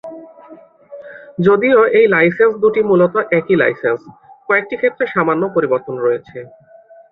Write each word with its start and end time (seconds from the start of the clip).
যদিও 1.39 1.79
এই 1.99 2.05
লাইসেন্স 2.15 2.53
দুটি 2.63 2.81
মূলত 2.89 3.15
একই 3.39 3.55
লাইসেন্স, 3.61 4.01
কয়েকটি 4.49 4.75
ক্ষেত্রে 4.77 5.05
সামান্য 5.07 5.43
পরিবর্তন 5.55 5.95
রয়েছে। 5.97 6.37